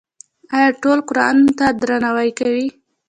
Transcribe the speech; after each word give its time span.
آیا 0.55 0.69
ټول 0.81 0.99
قرآن 1.09 1.37
ته 1.57 1.65
درناوی 1.79 2.29
کوي؟ 2.39 2.67